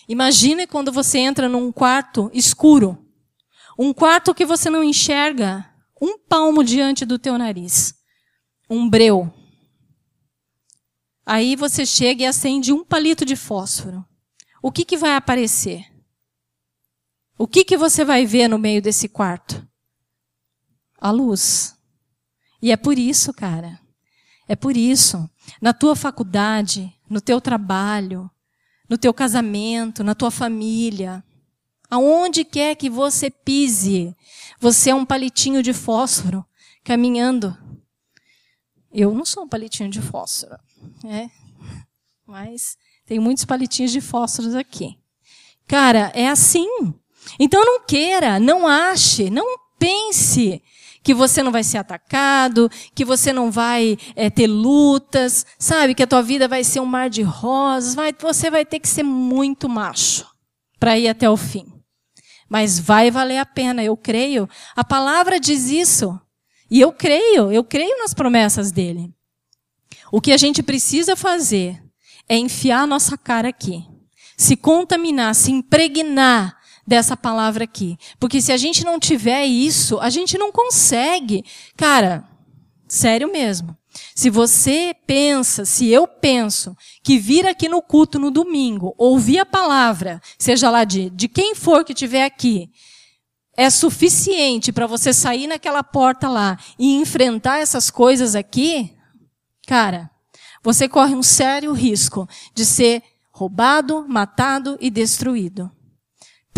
[0.07, 2.97] Imagine quando você entra num quarto escuro,
[3.77, 5.67] um quarto que você não enxerga
[6.01, 7.93] um palmo diante do teu nariz,
[8.69, 9.31] um breu.
[11.25, 14.03] Aí você chega e acende um palito de fósforo.
[14.61, 15.85] O que, que vai aparecer?
[17.39, 19.65] O que, que você vai ver no meio desse quarto?
[20.99, 21.73] A luz.
[22.61, 23.79] E é por isso, cara.
[24.45, 25.29] É por isso.
[25.61, 28.29] Na tua faculdade, no teu trabalho,
[28.89, 31.23] no teu casamento, na tua família,
[31.89, 34.13] aonde quer que você pise,
[34.59, 36.45] você é um palitinho de fósforo
[36.83, 37.57] caminhando.
[38.91, 40.59] Eu não sou um palitinho de fósforo.
[41.05, 41.29] É.
[42.27, 44.99] Mas tem muitos palitinhos de fósforos aqui.
[45.65, 46.93] Cara, é assim.
[47.37, 50.61] Então não queira, não ache, não pense
[51.03, 55.95] que você não vai ser atacado, que você não vai é, ter lutas, sabe?
[55.95, 57.95] Que a tua vida vai ser um mar de rosas.
[57.95, 60.27] Vai, você vai ter que ser muito macho
[60.79, 61.65] para ir até o fim.
[62.49, 64.49] Mas vai valer a pena, eu creio.
[64.75, 66.19] A palavra diz isso.
[66.69, 69.11] E eu creio, eu creio nas promessas dele.
[70.11, 71.81] O que a gente precisa fazer
[72.27, 73.83] é enfiar a nossa cara aqui,
[74.37, 76.58] se contaminar, se impregnar
[76.89, 77.95] dessa palavra aqui.
[78.19, 81.45] Porque se a gente não tiver isso, a gente não consegue.
[81.77, 82.27] Cara,
[82.87, 83.77] sério mesmo.
[84.15, 89.45] Se você pensa, se eu penso, que vir aqui no culto no domingo, ouvir a
[89.45, 92.69] palavra, seja lá de, de quem for que estiver aqui,
[93.55, 98.95] é suficiente para você sair naquela porta lá e enfrentar essas coisas aqui,
[99.67, 100.09] cara,
[100.63, 105.71] você corre um sério risco de ser roubado, matado e destruído.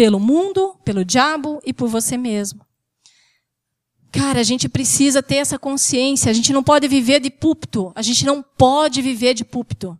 [0.01, 2.65] Pelo mundo, pelo diabo e por você mesmo.
[4.11, 6.31] Cara, a gente precisa ter essa consciência.
[6.31, 7.91] A gente não pode viver de púlpito.
[7.93, 9.95] A gente não pode viver de púlpito.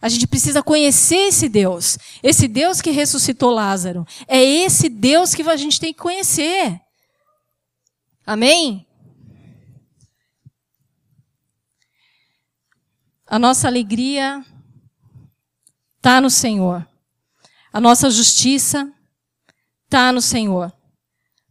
[0.00, 1.98] A gente precisa conhecer esse Deus.
[2.22, 4.06] Esse Deus que ressuscitou Lázaro.
[4.26, 6.80] É esse Deus que a gente tem que conhecer.
[8.24, 8.86] Amém?
[13.26, 14.42] A nossa alegria
[15.98, 16.88] está no Senhor.
[17.70, 18.95] A nossa justiça
[19.86, 20.72] está no Senhor.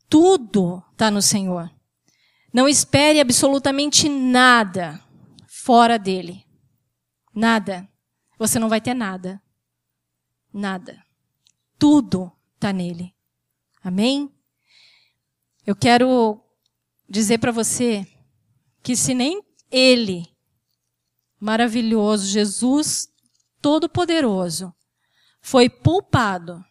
[0.08, 1.72] Tudo está no Senhor.
[2.54, 5.04] Não espere absolutamente nada
[5.48, 6.46] fora dele.
[7.34, 7.90] Nada.
[8.38, 9.42] Você não vai ter nada.
[10.54, 11.04] Nada.
[11.78, 13.14] Tudo está nele.
[13.84, 14.32] Amém?
[15.66, 16.42] Eu quero
[17.10, 18.08] dizer para você
[18.82, 20.28] que se nem ele
[21.40, 23.08] maravilhoso, Jesus
[23.62, 24.74] Todo-Poderoso,
[25.42, 26.64] foi poupado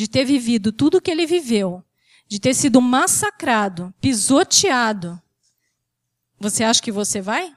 [0.00, 1.84] de ter vivido tudo o que ele viveu,
[2.26, 5.20] de ter sido massacrado, pisoteado,
[6.38, 7.54] você acha que você vai?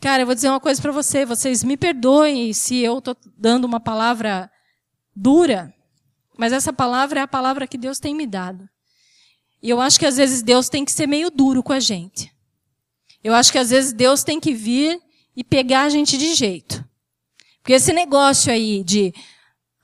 [0.00, 3.64] Cara, eu vou dizer uma coisa para você, vocês me perdoem se eu estou dando
[3.64, 4.50] uma palavra
[5.14, 5.72] dura,
[6.36, 8.68] mas essa palavra é a palavra que Deus tem me dado.
[9.62, 12.32] E eu acho que às vezes Deus tem que ser meio duro com a gente.
[13.22, 15.00] Eu acho que às vezes Deus tem que vir
[15.36, 16.84] e pegar a gente de jeito.
[17.62, 19.14] Porque esse negócio aí de,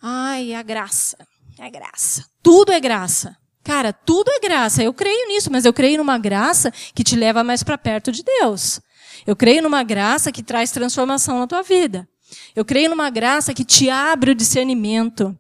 [0.07, 1.17] ai, a graça,
[1.59, 2.27] é graça.
[2.43, 3.35] Tudo é graça.
[3.63, 4.83] Cara, tudo é graça.
[4.83, 8.23] Eu creio nisso, mas eu creio numa graça que te leva mais para perto de
[8.23, 8.81] Deus.
[9.27, 12.07] Eu creio numa graça que traz transformação na tua vida.
[12.55, 15.35] Eu creio numa graça que te abre o discernimento.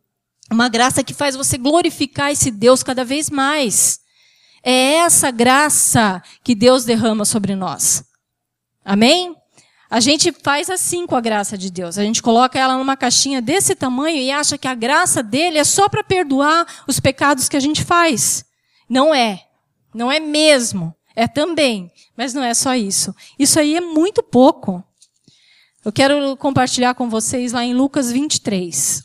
[0.50, 4.00] Uma graça que faz você glorificar esse Deus cada vez mais.
[4.62, 8.02] É essa graça que Deus derrama sobre nós.
[8.82, 9.36] Amém?
[9.94, 11.98] A gente faz assim com a graça de Deus.
[11.98, 15.62] A gente coloca ela numa caixinha desse tamanho e acha que a graça dele é
[15.62, 18.44] só para perdoar os pecados que a gente faz.
[18.88, 19.46] Não é.
[19.94, 20.92] Não é mesmo.
[21.14, 21.92] É também.
[22.16, 23.14] Mas não é só isso.
[23.38, 24.82] Isso aí é muito pouco.
[25.84, 29.00] Eu quero compartilhar com vocês lá em Lucas 23.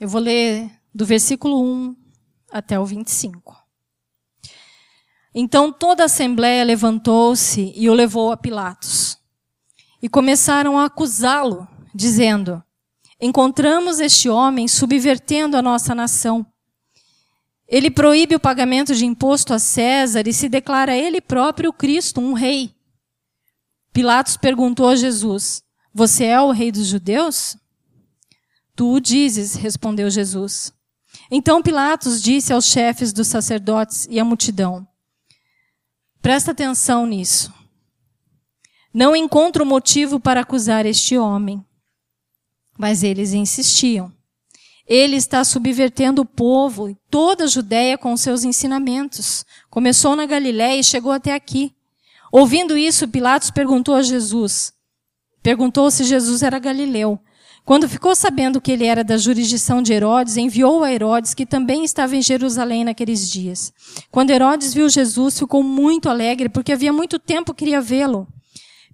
[0.00, 1.96] Eu vou ler do versículo 1
[2.50, 3.63] até o 25.
[5.34, 9.18] Então toda a assembleia levantou-se e o levou a Pilatos.
[10.00, 12.62] E começaram a acusá-lo, dizendo:
[13.20, 16.46] Encontramos este homem subvertendo a nossa nação.
[17.66, 22.34] Ele proíbe o pagamento de imposto a César e se declara ele próprio Cristo, um
[22.34, 22.72] rei.
[23.92, 27.56] Pilatos perguntou a Jesus: Você é o rei dos judeus?
[28.76, 30.72] Tu o dizes, respondeu Jesus.
[31.30, 34.86] Então Pilatos disse aos chefes dos sacerdotes e à multidão:
[36.24, 37.52] Presta atenção nisso.
[38.94, 41.62] Não encontro motivo para acusar este homem.
[42.78, 44.10] Mas eles insistiam.
[44.86, 49.44] Ele está subvertendo o povo e toda a Judéia com seus ensinamentos.
[49.68, 51.74] Começou na Galiléia e chegou até aqui.
[52.32, 54.72] Ouvindo isso, Pilatos perguntou a Jesus.
[55.42, 57.20] Perguntou se Jesus era galileu.
[57.64, 61.82] Quando ficou sabendo que ele era da jurisdição de Herodes, enviou a Herodes, que também
[61.82, 63.72] estava em Jerusalém naqueles dias.
[64.10, 68.28] Quando Herodes viu Jesus, ficou muito alegre, porque havia muito tempo queria vê-lo.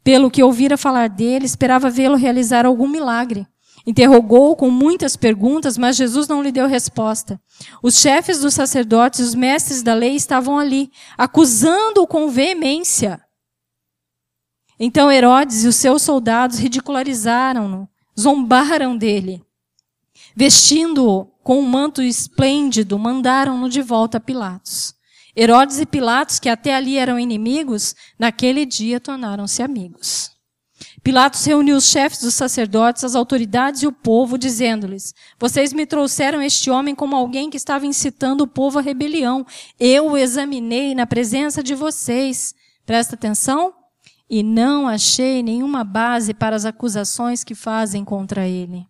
[0.05, 3.45] Pelo que ouvira falar dele, esperava vê-lo realizar algum milagre.
[3.85, 7.41] Interrogou com muitas perguntas, mas Jesus não lhe deu resposta.
[7.83, 13.21] Os chefes dos sacerdotes e os mestres da lei estavam ali, acusando-o com veemência.
[14.79, 17.90] Então Herodes e os seus soldados ridicularizaram-no
[18.21, 19.43] zombaram dele.
[20.35, 24.95] Vestindo-o com um manto esplêndido, mandaram-no de volta a Pilatos.
[25.37, 30.31] Herodes e Pilatos, que até ali eram inimigos, naquele dia tornaram-se amigos.
[31.03, 36.43] Pilatos reuniu os chefes dos sacerdotes, as autoridades e o povo, dizendo-lhes: Vocês me trouxeram
[36.43, 39.47] este homem como alguém que estava incitando o povo à rebelião.
[39.79, 42.55] Eu o examinei na presença de vocês.
[42.85, 43.75] Presta atenção
[44.31, 48.87] e não achei nenhuma base para as acusações que fazem contra ele.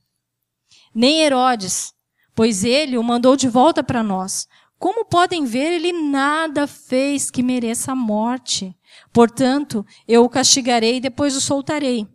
[0.95, 1.95] Nem Herodes,
[2.35, 4.47] pois ele o mandou de volta para nós.
[4.79, 8.77] Como podem ver, ele nada fez que mereça a morte.
[9.13, 12.07] Portanto, eu o castigarei e depois o soltarei.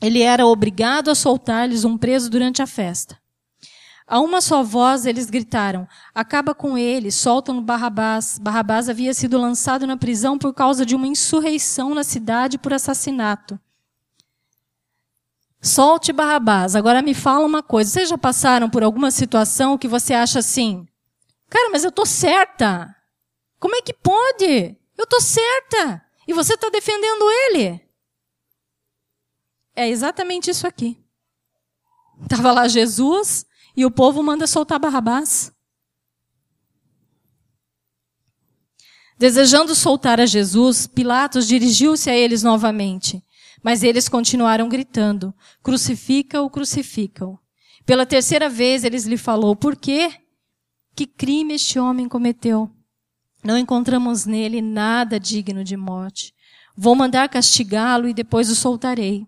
[0.00, 3.18] Ele era obrigado a soltar-lhes um preso durante a festa.
[4.06, 8.38] A uma só voz eles gritaram: Acaba com ele, soltam Barrabás.
[8.38, 13.58] Barrabás havia sido lançado na prisão por causa de uma insurreição na cidade por assassinato.
[15.60, 16.76] Solte Barrabás.
[16.76, 20.86] Agora me fala uma coisa: vocês já passaram por alguma situação que você acha assim?
[21.48, 22.94] Cara, mas eu tô certa.
[23.58, 24.76] Como é que pode?
[24.98, 26.04] Eu tô certa.
[26.28, 27.80] E você está defendendo ele.
[29.74, 31.02] É exatamente isso aqui.
[32.22, 35.52] Estava lá Jesus, e o povo manda soltar Barrabás.
[39.18, 43.22] Desejando soltar a Jesus, Pilatos dirigiu-se a eles novamente.
[43.62, 47.38] Mas eles continuaram gritando: Crucifica-o, crucifica-o.
[47.86, 50.12] Pela terceira vez eles lhe falou: Por quê?
[50.94, 52.70] Que crime este homem cometeu?
[53.42, 56.34] Não encontramos nele nada digno de morte.
[56.76, 59.26] Vou mandar castigá-lo e depois o soltarei.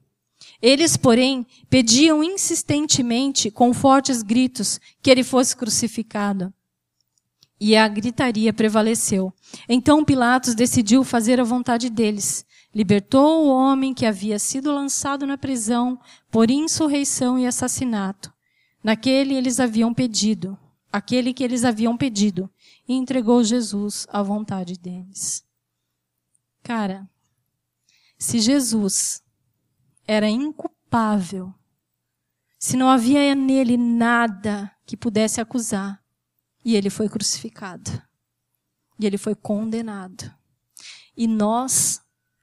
[0.60, 6.52] Eles, porém, pediam insistentemente, com fortes gritos, que ele fosse crucificado.
[7.58, 9.32] E a gritaria prevaleceu.
[9.68, 12.44] Então Pilatos decidiu fazer a vontade deles.
[12.74, 15.98] Libertou o homem que havia sido lançado na prisão
[16.30, 18.32] por insurreição e assassinato.
[18.84, 20.58] Naquele eles haviam pedido,
[20.92, 22.50] aquele que eles haviam pedido,
[22.86, 25.42] e entregou Jesus à vontade deles.
[26.62, 27.08] Cara,
[28.18, 29.22] se Jesus
[30.06, 31.52] era inculpável.
[32.58, 36.00] Se não havia nele nada que pudesse acusar.
[36.64, 38.02] E ele foi crucificado.
[38.98, 40.32] E ele foi condenado.
[41.16, 42.00] E nós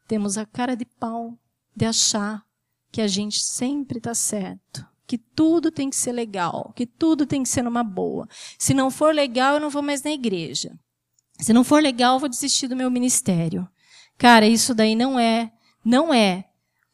[0.08, 1.38] temos a cara de pau
[1.76, 2.46] de achar
[2.92, 4.86] que a gente sempre está certo.
[5.06, 6.72] Que tudo tem que ser legal.
[6.76, 8.28] Que tudo tem que ser numa boa.
[8.58, 10.78] Se não for legal, eu não vou mais na igreja.
[11.40, 13.68] Se não for legal, eu vou desistir do meu ministério.
[14.18, 15.52] Cara, isso daí não é,
[15.84, 16.46] não é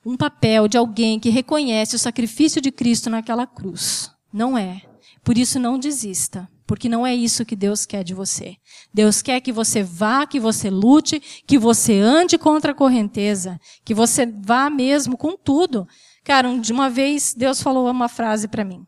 [0.05, 4.11] um papel de alguém que reconhece o sacrifício de Cristo naquela cruz.
[4.31, 4.81] Não é.
[5.23, 8.55] Por isso não desista, porque não é isso que Deus quer de você.
[8.93, 13.93] Deus quer que você vá, que você lute, que você ande contra a correnteza, que
[13.93, 15.87] você vá mesmo com tudo.
[16.23, 18.85] Cara, de uma vez Deus falou uma frase para mim.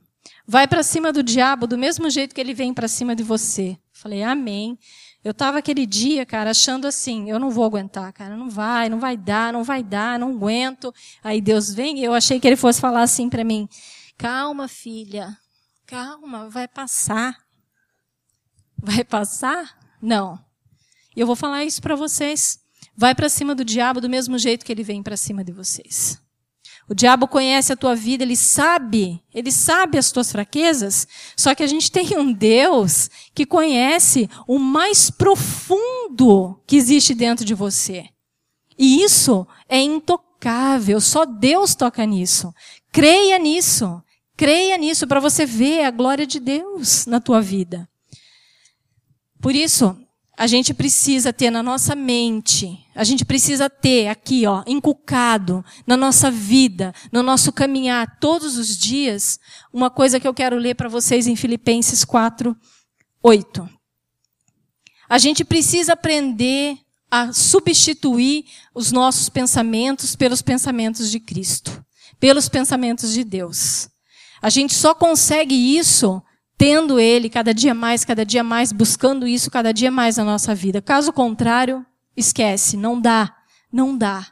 [0.47, 3.77] Vai para cima do diabo do mesmo jeito que ele vem para cima de você.
[3.93, 4.77] Falei, amém.
[5.23, 8.99] Eu estava aquele dia, cara, achando assim, eu não vou aguentar, cara, não vai, não
[8.99, 10.93] vai dar, não vai dar, não aguento.
[11.23, 13.69] Aí Deus vem, eu achei que ele fosse falar assim para mim:
[14.17, 15.37] "Calma, filha.
[15.85, 17.37] Calma, vai passar."
[18.83, 19.77] Vai passar?
[20.01, 20.43] Não.
[21.15, 22.59] Eu vou falar isso para vocês.
[22.97, 26.19] Vai para cima do diabo do mesmo jeito que ele vem para cima de vocês.
[26.89, 31.07] O diabo conhece a tua vida, ele sabe, ele sabe as tuas fraquezas.
[31.37, 37.45] Só que a gente tem um Deus que conhece o mais profundo que existe dentro
[37.45, 38.05] de você.
[38.77, 42.53] E isso é intocável, só Deus toca nisso.
[42.91, 44.01] Creia nisso.
[44.35, 47.87] Creia nisso para você ver a glória de Deus na tua vida.
[49.39, 49.95] Por isso,
[50.41, 55.95] a gente precisa ter na nossa mente, a gente precisa ter aqui, ó, inculcado na
[55.95, 59.39] nossa vida, no nosso caminhar todos os dias,
[59.71, 62.57] uma coisa que eu quero ler para vocês em Filipenses 4,
[63.21, 63.69] 8.
[65.07, 66.75] A gente precisa aprender
[67.11, 71.85] a substituir os nossos pensamentos pelos pensamentos de Cristo,
[72.19, 73.89] pelos pensamentos de Deus.
[74.41, 76.19] A gente só consegue isso
[76.61, 80.53] tendo Ele cada dia mais, cada dia mais, buscando isso cada dia mais na nossa
[80.53, 80.79] vida.
[80.79, 81.83] Caso contrário,
[82.15, 83.35] esquece, não dá,
[83.73, 84.27] não dá.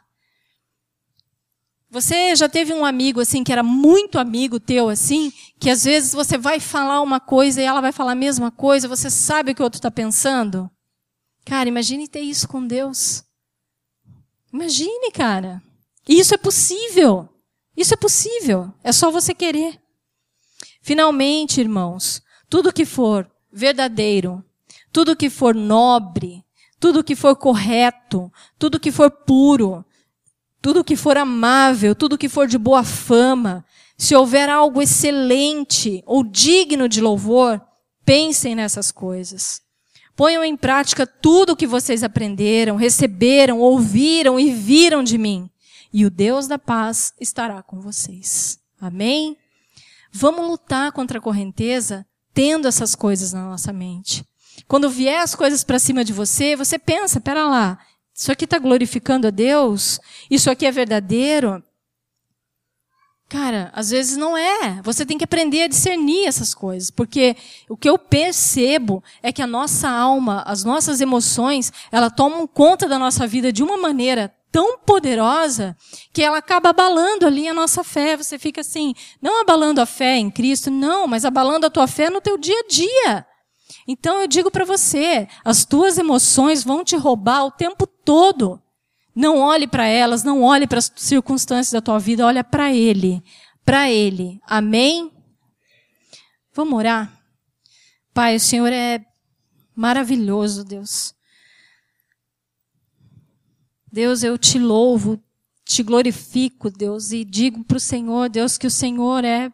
[1.90, 6.12] Você já teve um amigo assim que era muito amigo teu assim, que às vezes
[6.12, 9.54] você vai falar uma coisa e ela vai falar a mesma coisa, você sabe o
[9.56, 10.70] que o outro está pensando?
[11.44, 13.24] Cara, imagine ter isso com Deus.
[14.52, 15.60] Imagine, cara.
[16.08, 17.28] Isso é possível.
[17.76, 18.72] Isso é possível.
[18.84, 19.80] É só você querer.
[20.80, 24.44] Finalmente, irmãos, tudo que for verdadeiro,
[24.92, 26.44] tudo que for nobre,
[26.78, 29.84] tudo que for correto, tudo que for puro,
[30.62, 33.64] tudo que for amável, tudo que for de boa fama,
[33.96, 37.60] se houver algo excelente ou digno de louvor,
[38.04, 39.60] pensem nessas coisas.
[40.16, 45.50] Ponham em prática tudo o que vocês aprenderam, receberam, ouviram e viram de mim.
[45.92, 48.58] E o Deus da paz estará com vocês.
[48.80, 49.36] Amém?
[50.12, 54.24] Vamos lutar contra a correnteza tendo essas coisas na nossa mente.
[54.66, 57.78] Quando vier as coisas para cima de você, você pensa, pera lá,
[58.14, 59.98] isso aqui está glorificando a Deus?
[60.30, 61.62] Isso aqui é verdadeiro?
[63.28, 64.82] Cara, às vezes não é.
[64.82, 67.36] Você tem que aprender a discernir essas coisas, porque
[67.68, 72.88] o que eu percebo é que a nossa alma, as nossas emoções, ela tomam conta
[72.88, 75.76] da nossa vida de uma maneira tão poderosa
[76.12, 78.16] que ela acaba abalando ali a nossa fé.
[78.16, 82.10] Você fica assim, não abalando a fé em Cristo, não, mas abalando a tua fé
[82.10, 83.26] no teu dia a dia.
[83.86, 88.60] Então eu digo para você, as tuas emoções vão te roubar o tempo todo.
[89.14, 93.22] Não olhe para elas, não olhe para as circunstâncias da tua vida, olha para ele,
[93.64, 94.40] para ele.
[94.46, 95.12] Amém?
[96.54, 97.12] Vamos orar?
[98.12, 99.04] Pai, o Senhor é
[99.74, 101.14] maravilhoso, Deus.
[103.92, 105.20] Deus, eu te louvo,
[105.64, 109.52] te glorifico, Deus, e digo para o Senhor, Deus, que o Senhor é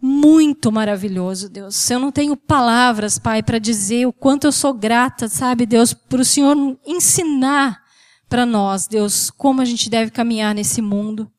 [0.00, 1.90] muito maravilhoso, Deus.
[1.90, 6.20] Eu não tenho palavras, Pai, para dizer o quanto eu sou grata, sabe, Deus, para
[6.20, 6.56] o Senhor
[6.86, 7.82] ensinar
[8.28, 11.30] para nós, Deus, como a gente deve caminhar nesse mundo.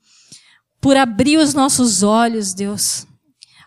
[0.82, 3.06] Por abrir os nossos olhos, Deus.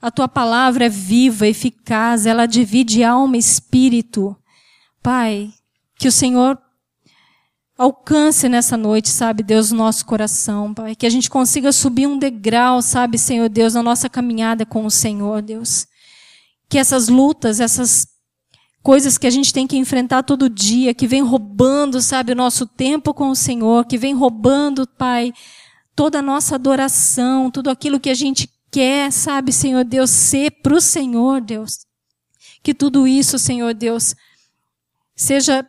[0.00, 4.36] A tua palavra é viva, eficaz, ela divide alma e espírito.
[5.02, 5.52] Pai,
[5.98, 6.58] que o Senhor
[7.80, 10.94] alcance nessa noite, sabe, Deus, o nosso coração, Pai.
[10.94, 14.90] Que a gente consiga subir um degrau, sabe, Senhor Deus, na nossa caminhada com o
[14.90, 15.86] Senhor, Deus.
[16.68, 18.06] Que essas lutas, essas
[18.82, 22.66] coisas que a gente tem que enfrentar todo dia, que vem roubando, sabe, o nosso
[22.66, 25.32] tempo com o Senhor, que vem roubando, Pai,
[25.96, 30.74] toda a nossa adoração, tudo aquilo que a gente quer, sabe, Senhor Deus, ser para
[30.74, 31.78] o Senhor, Deus.
[32.62, 34.14] Que tudo isso, Senhor Deus,
[35.16, 35.66] seja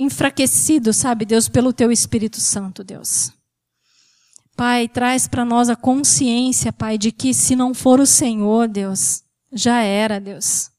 [0.00, 3.30] enfraquecido, sabe, Deus, pelo teu Espírito Santo, Deus.
[4.56, 9.22] Pai, traz para nós a consciência, Pai, de que se não for o Senhor, Deus,
[9.52, 10.70] já era, Deus.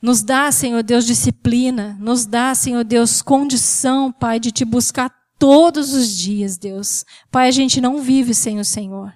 [0.00, 5.92] Nos dá, Senhor Deus, disciplina, nos dá, Senhor Deus, condição, Pai, de te buscar todos
[5.92, 7.04] os dias, Deus.
[7.28, 9.12] Pai, a gente não vive sem o Senhor.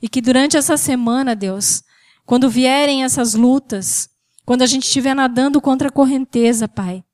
[0.00, 1.82] E que durante essa semana, Deus,
[2.24, 4.08] quando vierem essas lutas,
[4.44, 7.04] quando a gente estiver nadando contra a correnteza, Pai,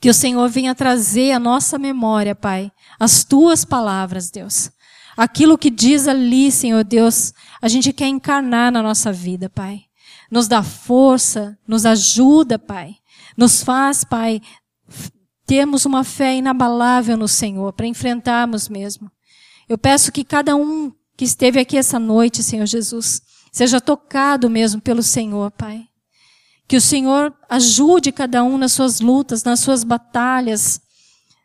[0.00, 4.70] que o Senhor venha trazer à nossa memória, Pai, as tuas palavras, Deus.
[5.16, 9.80] Aquilo que diz ali, Senhor Deus, a gente quer encarnar na nossa vida, Pai.
[10.30, 12.96] Nos dá força, nos ajuda, Pai.
[13.36, 14.42] Nos faz, Pai,
[15.46, 19.10] termos uma fé inabalável no Senhor, para enfrentarmos mesmo.
[19.68, 24.80] Eu peço que cada um que esteve aqui essa noite, Senhor Jesus, seja tocado mesmo
[24.80, 25.86] pelo Senhor, Pai.
[26.68, 30.80] Que o Senhor ajude cada um nas suas lutas, nas suas batalhas.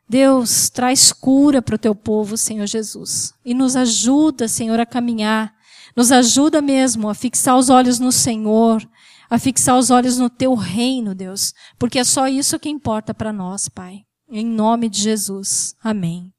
[0.10, 3.34] Deus, traz cura para o teu povo, Senhor Jesus.
[3.46, 5.54] E nos ajuda, Senhor, a caminhar.
[5.96, 8.82] Nos ajuda mesmo a fixar os olhos no Senhor,
[9.30, 11.54] a fixar os olhos no teu reino, Deus.
[11.78, 14.02] Porque é só isso que importa para nós, Pai.
[14.30, 15.76] Em nome de Jesus.
[15.82, 16.34] Amém.